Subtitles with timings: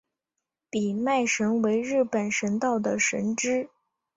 [0.71, 3.69] 比卖神为日本神道的神只。